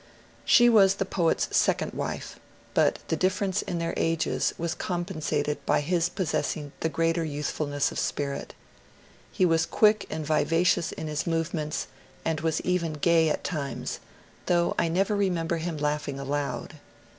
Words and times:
She 0.45 0.67
was 0.67 0.95
the 0.95 1.05
poe't's 1.05 1.55
second 1.55 1.93
wife, 1.93 2.39
but 2.73 2.97
the 3.09 3.15
difference 3.15 3.61
in 3.61 3.77
their 3.77 3.93
ages 3.95 4.51
was 4.57 4.73
compensated 4.73 5.63
by 5.63 5.81
his 5.81 6.09
possessing 6.09 6.71
the 6.79 6.89
greater 6.89 7.23
youthful 7.23 7.67
ness 7.67 7.91
of 7.91 7.99
spirit. 7.99 8.55
He 9.31 9.45
was 9.45 9.67
quick 9.67 10.07
and 10.09 10.25
vivacious 10.25 10.91
in 10.91 11.05
his 11.05 11.27
movements, 11.27 11.85
and 12.25 12.41
was 12.41 12.61
even 12.61 12.93
gay 12.93 13.29
at 13.29 13.43
times, 13.43 13.99
though 14.47 14.73
I 14.79 14.87
never 14.87 15.15
remember 15.15 15.57
him 15.57 15.77
laughing 15.77 16.19
aloud. 16.19 16.79